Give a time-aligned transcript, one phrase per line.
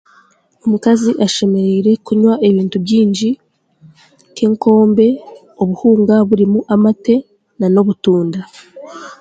[0.65, 3.29] Omukaazi ashemereire kunywa ebintu bingi
[4.29, 5.07] nk'enkombe,
[5.61, 7.15] obuhunga burimu amate
[7.59, 8.39] na n'obutunda.